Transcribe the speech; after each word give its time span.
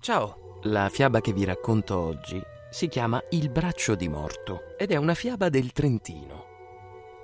Ciao, 0.00 0.60
la 0.62 0.88
fiaba 0.88 1.20
che 1.20 1.34
vi 1.34 1.44
racconto 1.44 1.98
oggi 1.98 2.40
si 2.70 2.88
chiama 2.88 3.22
Il 3.32 3.50
braccio 3.50 3.94
di 3.94 4.08
morto 4.08 4.74
ed 4.78 4.92
è 4.92 4.96
una 4.96 5.12
fiaba 5.12 5.50
del 5.50 5.72
Trentino. 5.72 6.46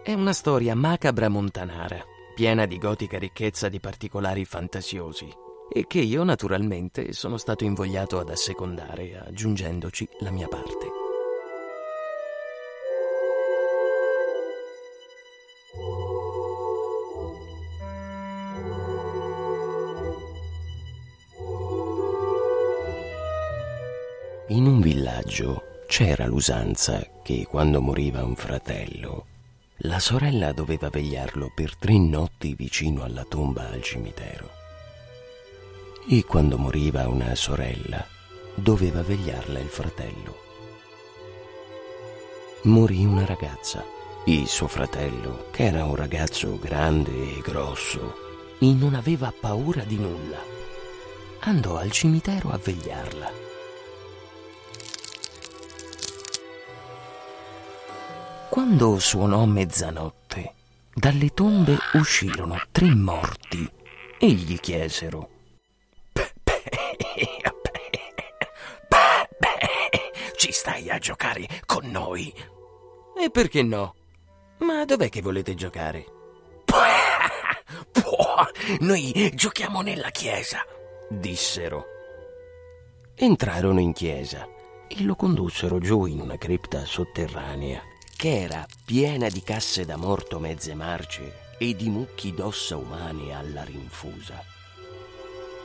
È 0.04 0.12
una 0.12 0.34
storia 0.34 0.74
macabra 0.74 1.30
montanara, 1.30 2.04
piena 2.34 2.66
di 2.66 2.76
gotica 2.76 3.18
ricchezza 3.18 3.70
di 3.70 3.80
particolari 3.80 4.44
fantasiosi 4.44 5.26
e 5.72 5.86
che 5.86 6.00
io 6.00 6.22
naturalmente 6.22 7.14
sono 7.14 7.38
stato 7.38 7.64
invogliato 7.64 8.18
ad 8.18 8.28
assecondare 8.28 9.24
aggiungendoci 9.26 10.06
la 10.18 10.30
mia 10.30 10.46
parte. 10.46 11.05
In 24.56 24.66
un 24.66 24.80
villaggio 24.80 25.82
c'era 25.86 26.24
l'usanza 26.24 27.06
che 27.22 27.46
quando 27.46 27.82
moriva 27.82 28.24
un 28.24 28.34
fratello, 28.34 29.26
la 29.80 29.98
sorella 29.98 30.52
doveva 30.52 30.88
vegliarlo 30.88 31.52
per 31.54 31.76
tre 31.76 31.98
notti 31.98 32.54
vicino 32.54 33.02
alla 33.02 33.26
tomba 33.28 33.68
al 33.68 33.82
cimitero. 33.82 34.48
E 36.08 36.24
quando 36.24 36.56
moriva 36.56 37.06
una 37.06 37.34
sorella, 37.34 38.02
doveva 38.54 39.02
vegliarla 39.02 39.58
il 39.58 39.68
fratello. 39.68 40.36
Morì 42.62 43.04
una 43.04 43.26
ragazza 43.26 43.84
e 44.24 44.44
suo 44.46 44.68
fratello, 44.68 45.48
che 45.50 45.64
era 45.64 45.84
un 45.84 45.96
ragazzo 45.96 46.58
grande 46.58 47.10
e 47.10 47.42
grosso, 47.42 48.56
e 48.58 48.72
non 48.72 48.94
aveva 48.94 49.30
paura 49.38 49.82
di 49.82 49.98
nulla, 49.98 50.40
andò 51.40 51.76
al 51.76 51.90
cimitero 51.90 52.48
a 52.48 52.56
vegliarla. 52.56 53.45
Quando 58.56 58.98
suonò 58.98 59.44
mezzanotte, 59.44 60.54
dalle 60.94 61.28
tombe 61.34 61.76
uscirono 61.92 62.58
tre 62.72 62.86
morti 62.94 63.70
e 64.18 64.30
gli 64.30 64.58
chiesero: 64.58 65.28
Ci 70.36 70.52
stai 70.52 70.88
a 70.88 70.96
giocare 70.96 71.46
con 71.66 71.84
noi? 71.90 72.32
E 73.20 73.28
perché 73.28 73.62
no? 73.62 73.94
Ma 74.60 74.86
dov'è 74.86 75.10
che 75.10 75.20
volete 75.20 75.54
giocare? 75.54 76.06
Noi 78.80 79.32
giochiamo 79.34 79.82
nella 79.82 80.08
chiesa, 80.08 80.64
dissero. 81.10 81.84
Entrarono 83.16 83.80
in 83.80 83.92
chiesa 83.92 84.48
e 84.88 85.02
lo 85.02 85.14
condussero 85.14 85.78
giù 85.78 86.06
in 86.06 86.20
una 86.20 86.38
cripta 86.38 86.86
sotterranea 86.86 87.94
che 88.16 88.40
era 88.40 88.66
piena 88.84 89.28
di 89.28 89.42
casse 89.42 89.84
da 89.84 89.96
morto 89.96 90.38
mezze 90.38 90.74
marce 90.74 91.54
e 91.58 91.76
di 91.76 91.90
mucchi 91.90 92.32
d'ossa 92.32 92.76
umane 92.76 93.34
alla 93.34 93.62
rinfusa. 93.62 94.42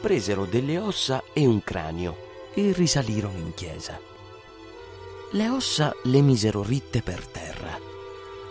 Presero 0.02 0.46
delle 0.46 0.78
ossa 0.78 1.24
e 1.32 1.46
un 1.46 1.64
cranio 1.64 2.50
e 2.54 2.74
risalirono 2.74 3.38
in 3.38 3.54
chiesa. 3.54 3.98
Le 5.32 5.50
ossa 5.50 5.96
le 6.04 6.22
misero 6.22 6.62
ritte 6.62 7.02
per 7.02 7.26
terra. 7.26 7.80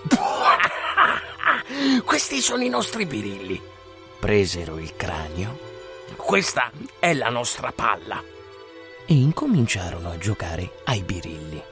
Questi 2.02 2.40
sono 2.40 2.62
i 2.62 2.70
nostri 2.70 3.04
birilli. 3.04 3.60
Presero 4.18 4.78
il 4.78 4.96
cranio. 4.96 5.68
Questa 6.16 6.70
è 6.98 7.12
la 7.12 7.28
nostra 7.28 7.70
palla. 7.72 8.22
E 9.04 9.14
incominciarono 9.14 10.10
a 10.10 10.16
giocare 10.16 10.80
ai 10.84 11.02
birilli. 11.02 11.69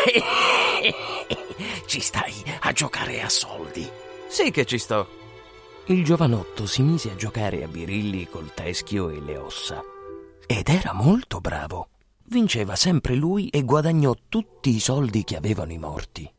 Ci 1.86 2.00
stai 2.00 2.34
a 2.60 2.72
giocare 2.72 3.22
a 3.22 3.28
soldi? 3.28 3.88
Sì 4.28 4.50
che 4.50 4.64
ci 4.64 4.78
sto. 4.78 5.18
Il 5.86 6.04
giovanotto 6.04 6.66
si 6.66 6.82
mise 6.82 7.10
a 7.10 7.16
giocare 7.16 7.64
a 7.64 7.68
birilli 7.68 8.28
col 8.28 8.54
teschio 8.54 9.08
e 9.10 9.20
le 9.20 9.36
ossa. 9.36 9.82
Ed 10.46 10.68
era 10.68 10.92
molto 10.92 11.40
bravo. 11.40 11.88
Vinceva 12.26 12.76
sempre 12.76 13.14
lui 13.14 13.48
e 13.48 13.64
guadagnò 13.64 14.14
tutti 14.28 14.74
i 14.74 14.78
soldi 14.78 15.24
che 15.24 15.36
avevano 15.36 15.72
i 15.72 15.78
morti. 15.78 16.32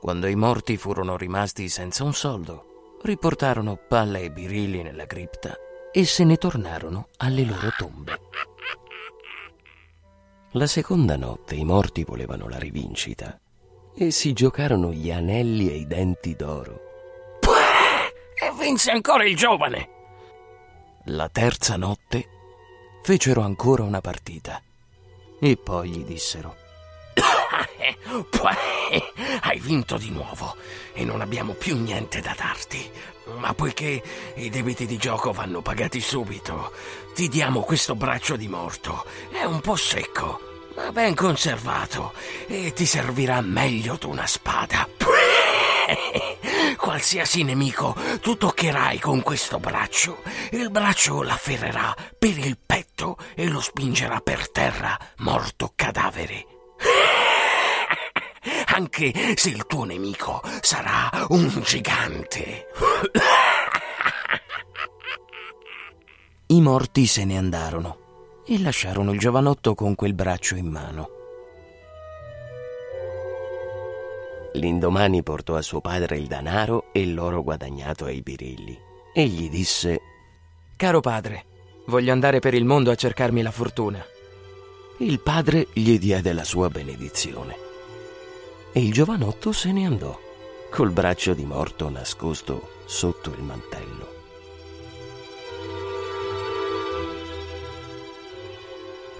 Quando 0.00 0.26
i 0.26 0.34
morti 0.34 0.76
furono 0.76 1.16
rimasti 1.16 1.68
senza 1.68 2.02
un 2.02 2.12
soldo, 2.12 2.98
riportarono 3.02 3.78
palle 3.88 4.22
e 4.22 4.30
birilli 4.30 4.82
nella 4.82 5.06
cripta 5.06 5.56
e 5.92 6.04
se 6.04 6.24
ne 6.24 6.36
tornarono 6.36 7.08
alle 7.18 7.44
loro 7.44 7.70
tombe. 7.76 8.20
La 10.56 10.66
seconda 10.66 11.16
notte 11.16 11.54
i 11.54 11.64
morti 11.64 12.02
volevano 12.02 12.48
la 12.48 12.56
rivincita 12.56 13.38
e 13.94 14.10
si 14.10 14.32
giocarono 14.32 14.90
gli 14.90 15.10
anelli 15.10 15.70
e 15.70 15.74
i 15.74 15.86
denti 15.86 16.34
d'oro. 16.34 16.80
E 17.42 18.52
vinse 18.58 18.90
ancora 18.90 19.26
il 19.26 19.36
giovane! 19.36 19.88
La 21.08 21.28
terza 21.28 21.76
notte 21.76 22.26
fecero 23.02 23.42
ancora 23.42 23.82
una 23.82 24.00
partita 24.00 24.62
e 25.38 25.58
poi 25.58 25.90
gli 25.90 26.04
dissero: 26.04 26.56
Hai 29.42 29.60
vinto 29.60 29.98
di 29.98 30.08
nuovo 30.08 30.56
e 30.94 31.04
non 31.04 31.20
abbiamo 31.20 31.52
più 31.52 31.76
niente 31.76 32.22
da 32.22 32.34
darti. 32.34 32.90
Ma 33.34 33.54
poiché 33.54 34.02
i 34.36 34.48
debiti 34.50 34.86
di 34.86 34.96
gioco 34.96 35.32
vanno 35.32 35.60
pagati 35.60 36.00
subito, 36.00 36.72
ti 37.14 37.28
diamo 37.28 37.60
questo 37.62 37.94
braccio 37.94 38.36
di 38.36 38.48
morto. 38.48 39.04
È 39.30 39.42
un 39.44 39.60
po' 39.60 39.76
secco, 39.76 40.40
ma 40.76 40.92
ben 40.92 41.14
conservato 41.14 42.12
e 42.46 42.72
ti 42.72 42.86
servirà 42.86 43.40
meglio 43.40 43.96
di 43.98 44.06
una 44.06 44.26
spada. 44.26 44.88
Qualsiasi 46.76 47.42
nemico 47.42 47.96
tu 48.20 48.36
toccherai 48.36 48.98
con 49.00 49.22
questo 49.22 49.58
braccio, 49.58 50.22
il 50.52 50.70
braccio 50.70 51.22
l'afferrerà 51.22 51.94
per 52.18 52.38
il 52.38 52.58
petto 52.64 53.16
e 53.34 53.48
lo 53.48 53.60
spingerà 53.60 54.20
per 54.20 54.50
terra, 54.50 54.96
morto 55.18 55.72
cadavere. 55.74 56.46
Anche 58.76 59.10
se 59.36 59.48
il 59.48 59.64
tuo 59.64 59.84
nemico 59.84 60.42
sarà 60.60 61.24
un 61.30 61.62
gigante. 61.64 62.66
I 66.48 66.60
morti 66.60 67.06
se 67.06 67.24
ne 67.24 67.38
andarono 67.38 68.42
e 68.46 68.60
lasciarono 68.60 69.12
il 69.12 69.18
giovanotto 69.18 69.74
con 69.74 69.94
quel 69.94 70.12
braccio 70.12 70.56
in 70.56 70.66
mano. 70.66 71.08
L'indomani 74.52 75.22
portò 75.22 75.54
a 75.54 75.62
suo 75.62 75.80
padre 75.80 76.18
il 76.18 76.26
danaro 76.26 76.92
e 76.92 77.06
l'oro 77.06 77.42
guadagnato 77.42 78.04
ai 78.04 78.20
birilli 78.20 78.78
e 79.14 79.26
gli 79.26 79.48
disse: 79.48 80.00
Caro 80.76 81.00
padre, 81.00 81.46
voglio 81.86 82.12
andare 82.12 82.40
per 82.40 82.52
il 82.52 82.66
mondo 82.66 82.90
a 82.90 82.94
cercarmi 82.94 83.40
la 83.40 83.50
fortuna. 83.50 84.04
Il 84.98 85.18
padre 85.20 85.68
gli 85.72 85.98
diede 85.98 86.34
la 86.34 86.44
sua 86.44 86.68
benedizione 86.68 87.64
e 88.76 88.80
il 88.80 88.92
giovanotto 88.92 89.52
se 89.52 89.72
ne 89.72 89.86
andò, 89.86 90.20
col 90.70 90.90
braccio 90.90 91.32
di 91.32 91.46
morto 91.46 91.88
nascosto 91.88 92.72
sotto 92.84 93.30
il 93.30 93.42
mantello. 93.42 94.14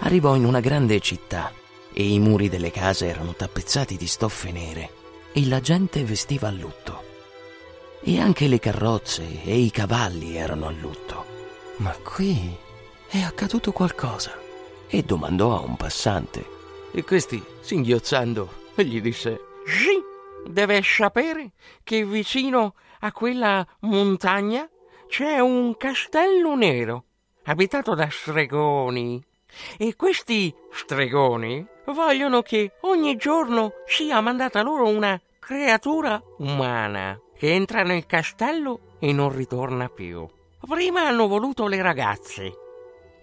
Arrivò 0.01 0.35
in 0.35 0.45
una 0.45 0.59
grande 0.59 0.99
città 0.99 1.51
e 1.91 2.07
i 2.07 2.19
muri 2.19 2.49
delle 2.49 2.69
case 2.69 3.07
erano 3.07 3.33
tappezzati 3.33 3.97
di 3.97 4.05
stoffe 4.05 4.51
nere 4.51 4.91
e 5.31 5.47
la 5.47 5.59
gente 5.59 6.03
vestiva 6.03 6.49
a 6.49 6.51
lutto. 6.51 7.03
E 8.01 8.19
anche 8.19 8.47
le 8.47 8.59
carrozze 8.59 9.41
e 9.43 9.57
i 9.57 9.71
cavalli 9.71 10.35
erano 10.35 10.67
a 10.67 10.71
lutto. 10.71 11.25
Ma 11.77 11.97
qui 12.03 12.55
è 13.07 13.21
accaduto 13.21 13.71
qualcosa. 13.71 14.37
E 14.85 15.01
domandò 15.01 15.57
a 15.57 15.61
un 15.61 15.75
passante. 15.77 16.45
E 16.91 17.03
questi, 17.03 17.43
singhiozzando, 17.61 18.65
gli 18.83 19.01
disse: 19.01 19.46
Sì, 19.67 20.01
deve 20.49 20.81
sapere 20.81 21.51
che 21.83 22.05
vicino 22.05 22.75
a 23.01 23.11
quella 23.11 23.65
montagna 23.81 24.67
c'è 25.07 25.39
un 25.39 25.75
castello 25.77 26.55
nero 26.55 27.03
abitato 27.43 27.93
da 27.93 28.07
stregoni. 28.09 29.23
E 29.77 29.95
questi 29.95 30.53
stregoni 30.71 31.65
vogliono 31.87 32.41
che 32.41 32.73
ogni 32.81 33.15
giorno 33.15 33.71
sia 33.85 34.19
mandata 34.21 34.61
loro 34.61 34.87
una 34.87 35.19
creatura 35.39 36.21
umana 36.39 37.19
che 37.37 37.53
entra 37.53 37.83
nel 37.83 38.05
castello 38.05 38.95
e 38.99 39.13
non 39.13 39.33
ritorna 39.33 39.89
più. 39.89 40.27
Prima 40.67 41.07
hanno 41.07 41.27
voluto 41.27 41.67
le 41.67 41.81
ragazze. 41.81 42.66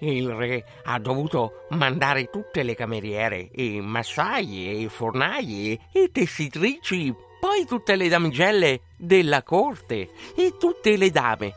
Il 0.05 0.29
re 0.35 0.65
ha 0.85 0.99
dovuto 0.99 1.65
mandare 1.71 2.29
tutte 2.29 2.63
le 2.63 2.75
cameriere, 2.75 3.49
i 3.55 3.81
massai, 3.81 4.83
i 4.83 4.89
fornai, 4.91 5.81
i 5.93 6.11
tessitrici, 6.13 7.15
poi 7.41 7.65
tutte 7.65 7.97
le 7.97 8.09
damigelle 8.09 8.81
della 8.99 9.43
corte 9.43 10.11
e 10.37 10.57
tutte 10.59 10.99
le 10.99 11.11
dame. 11.11 11.55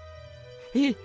E 0.72 0.96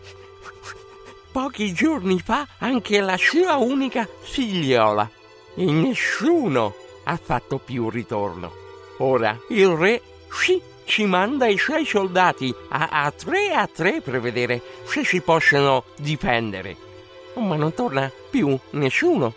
pochi 1.33 1.73
giorni 1.73 2.21
fa 2.21 2.47
anche 2.59 3.01
la 3.01 3.17
sua 3.17 3.57
unica 3.57 4.09
figliola. 4.21 5.11
E 5.57 5.65
nessuno 5.65 6.75
ha 7.05 7.17
fatto 7.17 7.59
più 7.59 7.91
ritorno. 7.91 8.53
Ora 8.99 9.37
il 9.49 9.69
re 9.69 10.01
sì, 10.31 10.63
ci 10.85 11.07
manda 11.07 11.49
i 11.49 11.59
suoi 11.59 11.85
soldati 11.85 12.55
a, 12.69 12.89
a 12.89 13.11
tre 13.11 13.53
a 13.53 13.67
tre 13.67 14.01
per 14.01 14.21
vedere 14.21 14.63
se 14.85 15.05
si 15.05 15.21
possono 15.21 15.85
difendere. 15.97 16.91
Ma 17.35 17.57
non 17.57 17.73
torna 17.75 18.11
più 18.31 18.59
nessuno. 18.71 19.35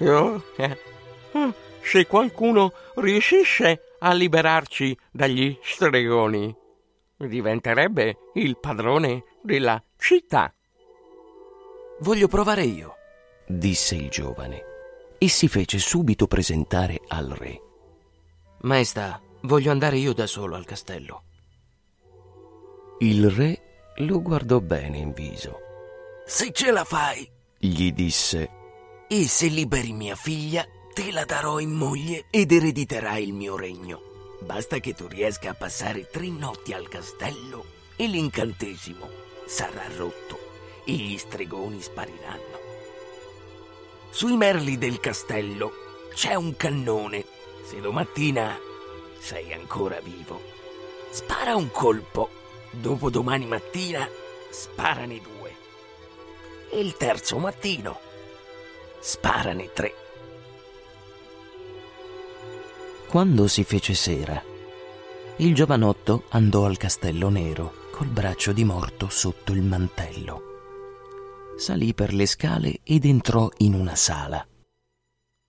Oh, 0.00 0.42
eh, 0.56 0.78
se 1.82 2.06
qualcuno 2.06 2.72
riuscisse 2.96 3.94
a 3.98 4.12
liberarci 4.12 4.96
dagli 5.10 5.58
stregoni, 5.62 6.54
diventerebbe 7.16 8.16
il 8.34 8.58
padrone 8.58 9.24
della 9.42 9.82
città. 9.96 10.52
Voglio 12.00 12.28
provare 12.28 12.62
io, 12.62 12.94
disse 13.46 13.96
il 13.96 14.08
giovane, 14.08 14.62
e 15.18 15.28
si 15.28 15.48
fece 15.48 15.78
subito 15.78 16.28
presentare 16.28 17.00
al 17.08 17.28
re. 17.28 17.60
Maestà, 18.60 19.20
voglio 19.42 19.70
andare 19.70 19.96
io 19.96 20.12
da 20.12 20.26
solo 20.26 20.54
al 20.54 20.64
castello. 20.64 21.22
Il 23.00 23.30
re 23.30 23.92
lo 23.96 24.20
guardò 24.22 24.60
bene 24.60 24.98
in 24.98 25.12
viso. 25.12 25.67
Se 26.30 26.52
ce 26.52 26.70
la 26.70 26.84
fai, 26.84 27.26
gli 27.56 27.90
disse, 27.90 28.50
e 29.08 29.26
se 29.26 29.46
liberi 29.46 29.94
mia 29.94 30.14
figlia, 30.14 30.62
te 30.92 31.10
la 31.10 31.24
darò 31.24 31.58
in 31.58 31.70
moglie 31.70 32.26
ed 32.28 32.52
erediterai 32.52 33.22
il 33.22 33.32
mio 33.32 33.56
regno. 33.56 34.02
Basta 34.40 34.78
che 34.78 34.92
tu 34.92 35.06
riesca 35.06 35.48
a 35.48 35.54
passare 35.54 36.10
tre 36.10 36.28
notti 36.28 36.74
al 36.74 36.86
castello 36.86 37.64
e 37.96 38.06
l'incantesimo 38.08 39.08
sarà 39.46 39.82
rotto 39.96 40.38
e 40.84 40.92
gli 40.92 41.16
stregoni 41.16 41.80
spariranno. 41.80 42.58
Sui 44.10 44.36
merli 44.36 44.76
del 44.76 45.00
castello 45.00 45.72
c'è 46.12 46.34
un 46.34 46.54
cannone. 46.56 47.24
Se 47.64 47.80
domattina 47.80 48.54
sei 49.18 49.54
ancora 49.54 49.98
vivo, 50.00 50.42
spara 51.10 51.56
un 51.56 51.70
colpo. 51.70 52.28
Dopo 52.70 53.08
domani 53.08 53.46
mattina 53.46 54.06
sparane 54.50 55.20
due. 55.22 55.37
Il 56.72 56.96
terzo 56.96 57.38
mattino 57.38 57.98
sparane 59.00 59.72
tre. 59.72 59.94
Quando 63.08 63.46
si 63.46 63.64
fece 63.64 63.94
sera, 63.94 64.42
il 65.36 65.54
giovanotto 65.54 66.24
andò 66.30 66.66
al 66.66 66.76
castello 66.76 67.28
nero 67.28 67.86
col 67.90 68.08
braccio 68.08 68.52
di 68.52 68.64
morto 68.64 69.08
sotto 69.08 69.52
il 69.52 69.62
mantello 69.62 70.48
salì 71.58 71.92
per 71.92 72.14
le 72.14 72.26
scale 72.26 72.80
ed 72.84 73.04
entrò 73.04 73.50
in 73.58 73.74
una 73.74 73.96
sala. 73.96 74.46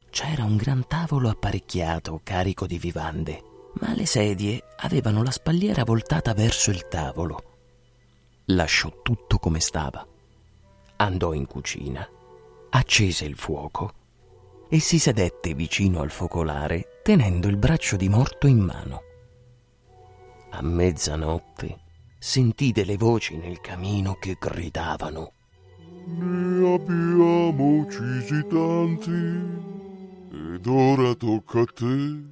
C'era 0.10 0.44
un 0.44 0.57
gran 0.57 0.88
tavolo 0.88 1.30
apparecchiato, 1.30 2.21
carico 2.24 2.66
di 2.66 2.80
vivande, 2.80 3.44
ma 3.75 3.94
le 3.94 4.07
sedie 4.07 4.63
avevano 4.77 5.21
la 5.21 5.31
spalliera 5.31 5.83
voltata 5.83 6.33
verso 6.33 6.71
il 6.71 6.88
tavolo. 6.88 7.44
Lasciò 8.45 8.92
tutto 9.04 9.38
come 9.38 9.60
stava. 9.60 10.06
Andò 11.01 11.34
in 11.34 11.46
cucina, 11.46 12.07
accese 12.69 13.25
il 13.25 13.36
fuoco 13.36 13.94
e 14.69 14.80
si 14.80 15.00
sedette 15.00 15.54
vicino 15.54 16.01
al 16.01 16.12
focolare 16.12 17.01
tenendo 17.04 17.48
il 17.48 17.57
braccio 17.57 17.96
di 17.96 18.10
morto 18.10 18.48
in 18.48 18.60
mano. 18.60 19.01
A 20.51 20.62
mezzanotte 20.62 21.80
sentì 22.18 22.72
delle 22.72 22.98
voci 22.98 23.38
nel 23.38 23.60
camino 23.62 24.16
che 24.19 24.38
gridavano 24.40 25.34
ne 26.06 26.74
abbiamo 26.74 27.81
uccisi 27.81 28.45
tanti 28.48 29.12
ed 30.31 30.66
ora 30.66 31.13
tocca 31.13 31.62
a 31.62 31.66
te. 31.66 32.24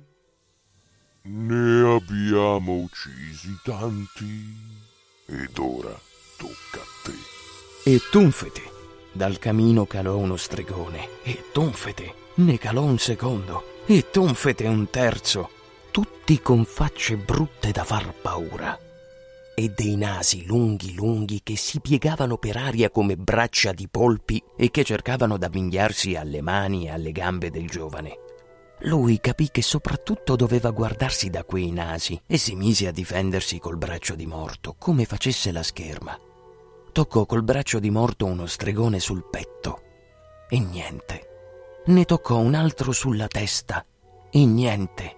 Ne 1.23 1.95
abbiamo 1.95 2.73
uccisi 2.73 3.55
tanti 3.63 4.55
ed 5.27 5.57
ora 5.57 5.99
tocca 6.37 6.81
a 6.81 7.03
te. 7.03 7.36
E 7.87 8.01
tunfete. 8.11 8.63
Dal 9.13 9.39
camino 9.39 9.85
calò 9.85 10.17
uno 10.17 10.35
stregone 10.35 11.07
e 11.23 11.45
tunfete. 11.53 12.13
Ne 12.33 12.57
calò 12.57 12.83
un 12.83 12.97
secondo 12.97 13.63
e 13.85 14.09
tunfete 14.11 14.67
un 14.67 14.89
terzo. 14.89 15.49
Tutti 15.89 16.41
con 16.41 16.65
facce 16.65 17.15
brutte 17.15 17.71
da 17.71 17.85
far 17.85 18.13
paura 18.13 18.77
e 19.55 19.69
dei 19.69 19.95
nasi 19.95 20.45
lunghi 20.45 20.95
lunghi 20.95 21.39
che 21.41 21.55
si 21.55 21.79
piegavano 21.79 22.35
per 22.35 22.57
aria 22.57 22.89
come 22.89 23.15
braccia 23.15 23.71
di 23.71 23.87
polpi 23.87 24.43
e 24.57 24.69
che 24.69 24.83
cercavano 24.83 25.37
d'avvinghiarsi 25.37 26.17
alle 26.17 26.41
mani 26.41 26.87
e 26.87 26.89
alle 26.89 27.13
gambe 27.13 27.49
del 27.49 27.69
giovane. 27.69 28.17
Lui 28.79 29.21
capì 29.21 29.49
che 29.49 29.61
soprattutto 29.61 30.35
doveva 30.35 30.71
guardarsi 30.71 31.29
da 31.29 31.45
quei 31.45 31.71
nasi 31.71 32.21
e 32.27 32.37
si 32.37 32.53
mise 32.53 32.87
a 32.87 32.91
difendersi 32.91 33.59
col 33.59 33.77
braccio 33.77 34.13
di 34.13 34.25
morto, 34.25 34.75
come 34.77 35.05
facesse 35.05 35.53
la 35.53 35.63
scherma. 35.63 36.19
Toccò 36.97 37.27
col 37.27 37.43
braccio 37.43 37.77
di 37.77 37.91
morto 37.91 38.25
uno 38.25 38.47
stregone 38.47 38.99
sul 38.99 39.23
petto 39.29 39.81
e 40.49 40.57
niente. 40.57 41.27
Ne 41.85 42.05
toccò 42.05 42.37
un 42.39 42.55
altro 42.55 42.91
sulla 42.91 43.27
testa 43.27 43.85
e 44.31 44.45
niente. 44.47 45.15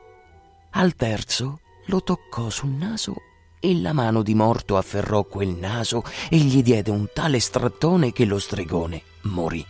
Al 0.72 0.94
terzo 0.96 1.62
lo 1.86 2.04
toccò 2.04 2.50
sul 2.50 2.72
naso 2.72 3.16
e 3.62 3.80
la 3.80 3.94
mano 3.94 4.24
di 4.24 4.36
morto 4.36 4.76
afferrò 4.76 5.24
quel 5.24 5.56
naso 5.56 6.04
e 6.30 6.36
gli 6.36 6.62
diede 6.62 6.92
un 6.92 7.08
tale 7.14 7.40
strattone 7.40 8.12
che 8.12 8.26
lo 8.26 8.40
stregone 8.40 9.02
morì. 9.22 9.66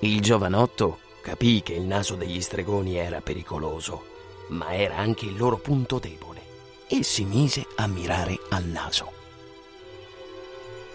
Il 0.00 0.20
giovanotto 0.20 0.98
capì 1.22 1.62
che 1.62 1.74
il 1.74 1.82
naso 1.82 2.16
degli 2.16 2.40
stregoni 2.40 2.96
era 2.96 3.20
pericoloso, 3.20 4.04
ma 4.48 4.74
era 4.74 4.96
anche 4.96 5.26
il 5.26 5.36
loro 5.36 5.58
punto 5.58 6.00
debole, 6.00 6.40
e 6.88 7.04
si 7.04 7.24
mise 7.24 7.64
a 7.76 7.86
mirare 7.86 8.36
al 8.48 8.64
naso. 8.64 9.17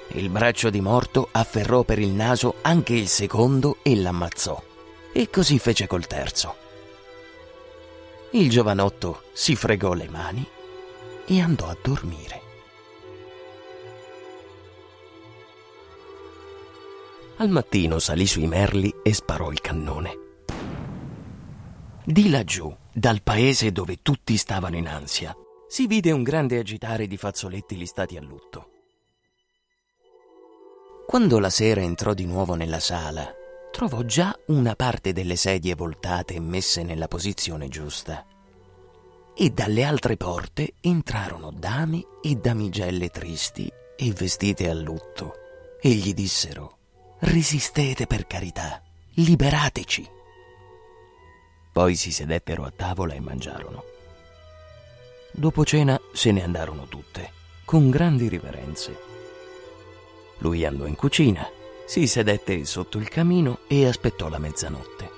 Il 0.09 0.29
braccio 0.29 0.69
di 0.69 0.81
morto 0.81 1.29
afferrò 1.31 1.83
per 1.83 1.99
il 1.99 2.09
naso 2.09 2.55
anche 2.61 2.93
il 2.93 3.07
secondo 3.07 3.77
e 3.81 3.95
l'ammazzò, 3.95 4.61
e 5.11 5.29
così 5.29 5.57
fece 5.57 5.87
col 5.87 6.05
terzo. 6.05 6.55
Il 8.31 8.49
giovanotto 8.49 9.23
si 9.33 9.55
fregò 9.55 9.93
le 9.93 10.07
mani 10.09 10.45
e 11.25 11.41
andò 11.41 11.67
a 11.67 11.77
dormire. 11.81 12.41
Al 17.37 17.49
mattino 17.49 17.99
salì 17.99 18.27
sui 18.27 18.47
merli 18.47 18.93
e 19.01 19.13
sparò 19.13 19.51
il 19.51 19.61
cannone. 19.61 20.17
Di 22.05 22.29
laggiù, 22.29 22.75
dal 22.91 23.21
paese 23.23 23.71
dove 23.71 23.99
tutti 24.01 24.37
stavano 24.37 24.77
in 24.77 24.87
ansia, 24.87 25.35
si 25.67 25.87
vide 25.87 26.11
un 26.11 26.21
grande 26.21 26.59
agitare 26.59 27.07
di 27.07 27.17
fazzoletti 27.17 27.75
listati 27.75 28.17
a 28.17 28.21
lutto. 28.21 28.72
Quando 31.05 31.39
la 31.39 31.49
sera 31.49 31.81
entrò 31.81 32.13
di 32.13 32.25
nuovo 32.25 32.55
nella 32.55 32.79
sala, 32.79 33.31
trovò 33.71 34.01
già 34.03 34.37
una 34.47 34.75
parte 34.75 35.13
delle 35.13 35.35
sedie 35.35 35.75
voltate 35.75 36.35
e 36.35 36.39
messe 36.39 36.83
nella 36.83 37.07
posizione 37.07 37.67
giusta 37.67 38.25
e 39.35 39.49
dalle 39.49 39.83
altre 39.83 40.15
porte 40.15 40.75
entrarono 40.79 41.51
dame 41.51 42.05
e 42.21 42.35
damigelle 42.35 43.09
tristi 43.09 43.71
e 43.95 44.11
vestite 44.11 44.69
a 44.69 44.73
lutto 44.73 45.33
e 45.81 45.89
gli 45.89 46.13
dissero 46.13 46.77
Resistete 47.19 48.05
per 48.05 48.27
carità, 48.27 48.81
liberateci. 49.15 50.09
Poi 51.71 51.95
si 51.95 52.11
sedettero 52.11 52.65
a 52.65 52.73
tavola 52.75 53.13
e 53.13 53.21
mangiarono. 53.21 53.83
Dopo 55.31 55.63
cena 55.63 55.99
se 56.11 56.31
ne 56.31 56.43
andarono 56.43 56.85
tutte, 56.87 57.31
con 57.63 57.89
grandi 57.89 58.27
riverenze. 58.27 59.12
Lui 60.43 60.65
andò 60.65 60.85
in 60.85 60.95
cucina, 60.95 61.49
si 61.85 62.05
sedette 62.05 62.65
sotto 62.65 62.97
il 62.97 63.07
camino 63.07 63.59
e 63.67 63.87
aspettò 63.87 64.27
la 64.27 64.39
mezzanotte. 64.39 65.09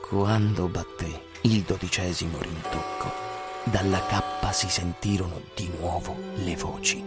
Quando 0.00 0.68
batté 0.68 1.24
il 1.42 1.62
dodicesimo 1.62 2.38
rintocco, 2.38 3.10
dalla 3.64 4.00
cappa 4.06 4.52
si 4.52 4.68
sentirono 4.68 5.42
di 5.56 5.68
nuovo 5.76 6.16
le 6.36 6.54
voci. 6.54 7.02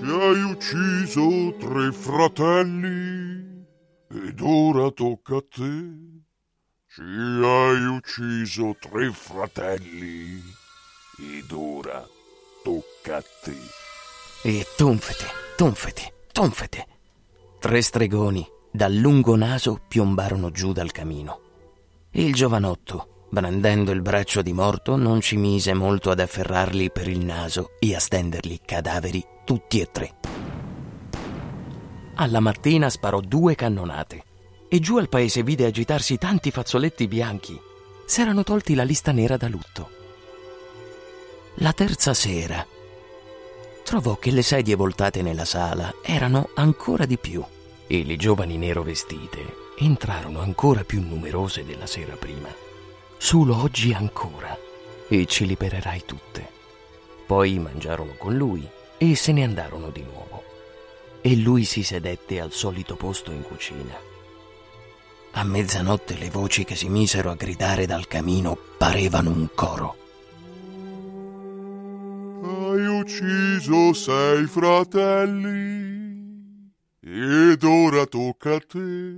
Ci 0.00 0.10
hai 0.10 0.42
ucciso 0.42 1.54
tre 1.56 1.92
fratelli 1.92 3.64
ed 4.10 4.40
ora 4.40 4.90
tocca 4.90 5.36
a 5.36 5.44
te. 5.48 6.22
Ci 6.88 7.02
hai 7.02 7.84
ucciso 7.86 8.76
tre 8.80 9.12
fratelli 9.12 10.42
ed 11.18 11.52
ora 11.52 12.04
tocca 12.64 13.18
a 13.18 13.22
te. 13.44 13.91
E 14.44 14.66
tonfete, 14.76 15.26
tonfete, 15.54 16.12
tonfete. 16.32 16.86
Tre 17.60 17.80
stregoni 17.80 18.44
dal 18.72 18.92
lungo 18.92 19.36
naso 19.36 19.80
piombarono 19.86 20.50
giù 20.50 20.72
dal 20.72 20.90
camino. 20.90 21.40
Il 22.10 22.34
giovanotto, 22.34 23.26
brandendo 23.30 23.92
il 23.92 24.02
braccio 24.02 24.42
di 24.42 24.52
morto, 24.52 24.96
non 24.96 25.20
ci 25.20 25.36
mise 25.36 25.74
molto 25.74 26.10
ad 26.10 26.18
afferrarli 26.18 26.90
per 26.90 27.06
il 27.06 27.24
naso 27.24 27.70
e 27.78 27.94
a 27.94 28.00
stenderli 28.00 28.62
cadaveri 28.64 29.24
tutti 29.44 29.78
e 29.78 29.88
tre. 29.92 30.14
Alla 32.16 32.40
mattina 32.40 32.90
sparò 32.90 33.20
due 33.20 33.54
cannonate 33.54 34.24
e 34.68 34.80
giù 34.80 34.96
al 34.96 35.08
paese 35.08 35.44
vide 35.44 35.66
agitarsi 35.66 36.18
tanti 36.18 36.50
fazzoletti 36.50 37.06
bianchi. 37.06 37.56
S'erano 38.06 38.42
tolti 38.42 38.74
la 38.74 38.82
lista 38.82 39.12
nera 39.12 39.36
da 39.36 39.46
lutto. 39.46 39.88
La 41.56 41.72
terza 41.72 42.12
sera 42.12 42.66
trovò 43.92 44.16
che 44.16 44.30
le 44.30 44.40
sedie 44.40 44.74
voltate 44.74 45.20
nella 45.20 45.44
sala 45.44 45.96
erano 46.02 46.48
ancora 46.54 47.04
di 47.04 47.18
più 47.18 47.44
e 47.86 48.04
le 48.06 48.16
giovani 48.16 48.56
nero 48.56 48.82
vestite 48.82 49.54
entrarono 49.76 50.40
ancora 50.40 50.82
più 50.82 51.02
numerose 51.06 51.62
della 51.62 51.84
sera 51.84 52.14
prima. 52.14 52.48
Solo 53.18 53.60
oggi 53.60 53.92
ancora 53.92 54.56
e 55.06 55.26
ci 55.26 55.44
libererai 55.44 56.04
tutte. 56.06 56.48
Poi 57.26 57.58
mangiarono 57.58 58.14
con 58.16 58.34
lui 58.34 58.66
e 58.96 59.14
se 59.14 59.30
ne 59.32 59.44
andarono 59.44 59.90
di 59.90 60.02
nuovo. 60.02 60.42
E 61.20 61.36
lui 61.36 61.64
si 61.64 61.82
sedette 61.82 62.40
al 62.40 62.52
solito 62.52 62.96
posto 62.96 63.30
in 63.30 63.42
cucina. 63.42 63.94
A 65.32 65.44
mezzanotte 65.44 66.16
le 66.16 66.30
voci 66.30 66.64
che 66.64 66.76
si 66.76 66.88
misero 66.88 67.30
a 67.30 67.34
gridare 67.34 67.84
dal 67.84 68.06
camino 68.08 68.56
parevano 68.78 69.28
un 69.28 69.48
coro. 69.54 70.01
Ucciso 73.02 73.92
sei 73.92 74.46
fratelli 74.46 75.50
ed 77.00 77.62
ora 77.64 78.06
tocca 78.06 78.54
a 78.54 78.60
te. 78.60 79.14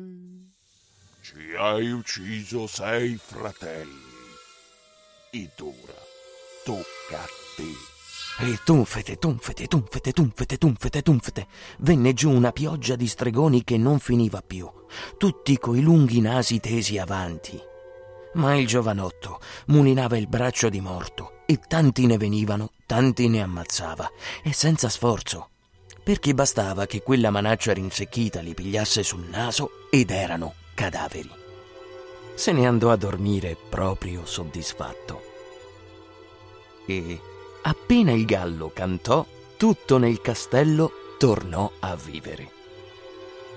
Ci 1.21 1.55
hai 1.59 1.91
ucciso 1.91 2.67
sei 2.67 3.19
fratelli 3.23 4.01
ed 5.33 5.51
ora 5.61 6.01
tocca 6.65 7.21
a 7.21 7.29
te. 7.57 8.47
E 8.47 8.59
tunfete, 8.65 9.17
tunfete, 9.17 9.67
tunfete, 9.67 10.13
tunfete, 10.13 10.57
tunfete, 10.57 11.03
tunfete. 11.03 11.47
Venne 11.81 12.15
giù 12.15 12.31
una 12.31 12.53
pioggia 12.53 12.97
di 12.97 13.07
stregoni 13.07 13.65
che 13.65 13.77
non 13.77 13.99
finiva 13.99 14.41
più, 14.41 14.67
tutti 15.19 15.59
coi 15.59 15.83
lunghi 15.83 16.23
nasi 16.23 16.59
tesi 16.59 16.97
avanti. 16.97 17.61
Ma 18.35 18.57
il 18.57 18.67
giovanotto 18.67 19.41
mulinava 19.67 20.17
il 20.17 20.27
braccio 20.27 20.71
di 20.71 20.81
morto 20.81 21.43
e 21.47 21.59
tanti 21.59 22.07
ne 22.07 22.17
venivano, 22.17 22.71
tanti 22.87 23.29
ne 23.29 23.43
ammazzava, 23.43 24.11
e 24.43 24.53
senza 24.53 24.89
sforzo, 24.89 25.51
perché 26.03 26.35
bastava 26.35 26.87
che 26.87 27.03
quella 27.03 27.31
manaccia 27.31 27.73
rinsecchita 27.73 28.41
li 28.41 28.55
pigliasse 28.55 29.03
sul 29.03 29.27
naso 29.29 29.89
ed 29.91 30.11
erano 30.11 30.55
cadaveri. 30.75 31.31
Se 32.35 32.53
ne 32.53 32.67
andò 32.67 32.91
a 32.91 32.97
dormire 32.97 33.57
proprio 33.57 34.27
soddisfatto. 34.27 35.23
E 36.87 37.21
appena 37.63 38.13
il 38.13 38.27
gallo 38.27 38.71
cantò, 38.75 39.25
tutto 39.57 39.99
nel 39.99 40.21
castello 40.21 40.91
tornò 41.17 41.71
a 41.81 41.97
vivere. 41.97 42.51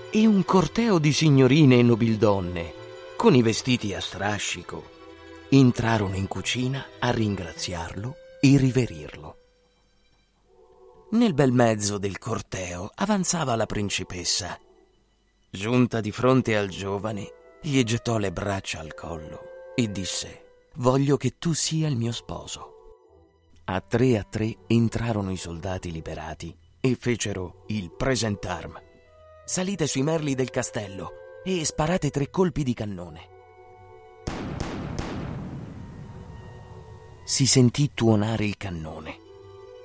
E 0.09 0.25
un 0.25 0.45
corteo 0.45 0.99
di 0.99 1.11
signorine 1.11 1.79
e 1.79 1.83
nobildonne, 1.83 2.73
con 3.17 3.35
i 3.35 3.41
vestiti 3.41 3.93
a 3.93 3.99
strascico, 3.99 4.95
entrarono 5.49 6.15
in 6.15 6.27
cucina 6.27 6.85
a 6.99 7.09
ringraziarlo 7.09 8.15
e 8.47 8.57
riverirlo. 8.57 9.35
Nel 11.11 11.33
bel 11.33 11.51
mezzo 11.51 11.97
del 11.97 12.17
corteo 12.17 12.89
avanzava 12.95 13.55
la 13.55 13.65
principessa. 13.65 14.57
Giunta 15.49 15.99
di 15.99 16.11
fronte 16.11 16.55
al 16.55 16.69
giovane, 16.69 17.33
gli 17.61 17.81
gettò 17.83 18.17
le 18.17 18.31
braccia 18.31 18.79
al 18.79 18.93
collo 18.93 19.73
e 19.75 19.91
disse: 19.91 20.69
Voglio 20.75 21.17
che 21.17 21.37
tu 21.37 21.53
sia 21.53 21.87
il 21.87 21.97
mio 21.97 22.11
sposo. 22.11 22.73
A 23.65 23.81
tre 23.81 24.17
a 24.17 24.23
tre 24.23 24.55
entrarono 24.67 25.31
i 25.31 25.37
soldati 25.37 25.91
liberati 25.91 26.55
e 26.79 26.95
fecero 26.95 27.65
il 27.67 27.91
present 27.91 28.45
arm. 28.45 28.81
Salite 29.45 29.87
sui 29.87 30.03
merli 30.03 30.35
del 30.35 30.51
castello 30.51 31.11
e 31.43 31.65
sparate 31.65 32.09
tre 32.09 32.29
colpi 32.29 32.63
di 32.63 32.73
cannone. 32.73 33.36
Si 37.29 37.45
sentì 37.45 37.91
tuonare 37.93 38.45
il 38.45 38.55
cannone 38.55 39.19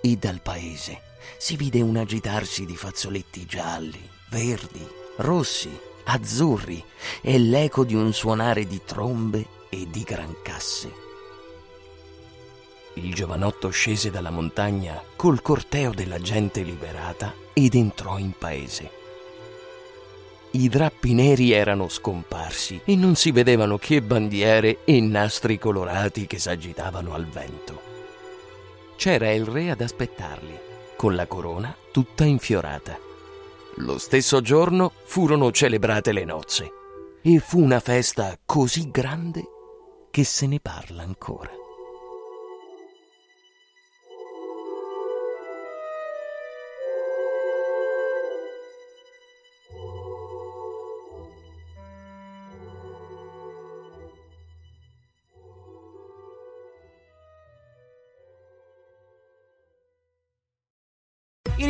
e 0.00 0.14
dal 0.14 0.40
paese 0.42 1.00
si 1.38 1.56
vide 1.56 1.80
un 1.80 1.96
agitarsi 1.96 2.64
di 2.64 2.76
fazzoletti 2.76 3.46
gialli, 3.46 4.00
verdi, 4.30 4.86
rossi, 5.16 5.76
azzurri 6.04 6.82
e 7.20 7.38
l'eco 7.40 7.84
di 7.84 7.96
un 7.96 8.12
suonare 8.12 8.64
di 8.64 8.80
trombe 8.84 9.44
e 9.70 9.88
di 9.90 10.04
grancasse. 10.04 10.92
Il 12.94 13.12
giovanotto 13.12 13.70
scese 13.70 14.12
dalla 14.12 14.30
montagna 14.30 15.02
col 15.16 15.42
corteo 15.42 15.90
della 15.90 16.20
gente 16.20 16.62
liberata 16.62 17.34
ed 17.52 17.74
entrò 17.74 18.18
in 18.18 18.34
paese. 18.38 19.01
I 20.54 20.68
drappi 20.68 21.14
neri 21.14 21.52
erano 21.52 21.88
scomparsi 21.88 22.82
e 22.84 22.94
non 22.94 23.14
si 23.14 23.32
vedevano 23.32 23.78
che 23.78 24.02
bandiere 24.02 24.84
e 24.84 25.00
nastri 25.00 25.58
colorati 25.58 26.26
che 26.26 26.38
s'agitavano 26.38 27.14
al 27.14 27.24
vento. 27.24 27.80
C'era 28.96 29.30
il 29.32 29.46
re 29.46 29.70
ad 29.70 29.80
aspettarli, 29.80 30.58
con 30.94 31.14
la 31.14 31.26
corona 31.26 31.74
tutta 31.90 32.24
infiorata. 32.24 32.98
Lo 33.76 33.96
stesso 33.96 34.42
giorno 34.42 34.92
furono 35.04 35.50
celebrate 35.50 36.12
le 36.12 36.24
nozze 36.26 36.70
e 37.22 37.38
fu 37.38 37.58
una 37.58 37.80
festa 37.80 38.38
così 38.44 38.90
grande 38.90 39.42
che 40.10 40.22
se 40.22 40.46
ne 40.46 40.60
parla 40.60 41.02
ancora. 41.02 41.61